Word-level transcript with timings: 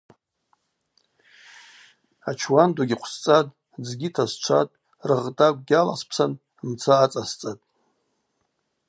Ачуандугьи 2.29 2.95
хъвсцӏатӏ, 2.99 3.55
дзгьи 3.81 4.09
тасчватӏ, 4.15 4.77
рыгъгътӏакӏвгьи 5.07 5.77
аласпсан 5.81 6.31
мца 6.69 6.93
ацӏасцӏатӏ. 7.03 7.63